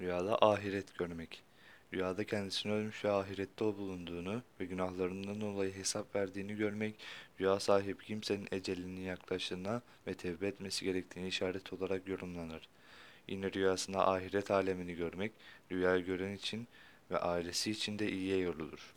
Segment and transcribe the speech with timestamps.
[0.00, 1.42] Rüyada ahiret görmek.
[1.94, 6.94] Rüyada kendisini ölmüş ve ahirette o bulunduğunu ve günahlarından dolayı hesap verdiğini görmek,
[7.40, 12.68] rüya sahibi kimsenin ecelinin yaklaştığına ve tevbe etmesi gerektiğini işaret olarak yorumlanır.
[13.28, 15.32] Yine rüyasında ahiret alemini görmek,
[15.72, 16.68] rüyayı gören için
[17.10, 18.94] ve ailesi için de iyiye yorulur.